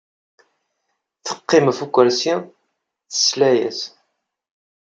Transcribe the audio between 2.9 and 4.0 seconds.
tesla-as.